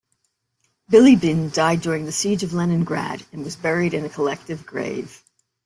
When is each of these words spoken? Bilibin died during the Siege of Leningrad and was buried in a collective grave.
Bilibin 0.91 1.53
died 1.53 1.81
during 1.81 2.05
the 2.05 2.11
Siege 2.11 2.41
of 2.41 2.53
Leningrad 2.53 3.23
and 3.31 3.43
was 3.45 3.55
buried 3.55 3.93
in 3.93 4.03
a 4.03 4.09
collective 4.09 4.65
grave. 4.65 5.21